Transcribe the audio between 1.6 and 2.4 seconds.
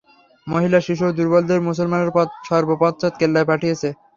মুসলমানরা